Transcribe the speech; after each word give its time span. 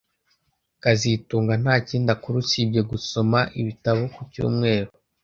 kazitunga 0.83 1.53
ntakindi 1.61 2.09
akora 2.15 2.35
usibye 2.43 2.81
gusoma 2.91 3.39
ibitabo 3.59 4.01
ku 4.13 4.21
cyumweru 4.31 4.89